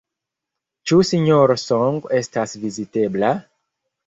[0.91, 3.31] Ĉu Sinjoro Song estas vizitebla?